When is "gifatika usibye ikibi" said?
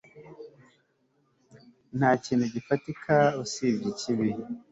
2.53-4.27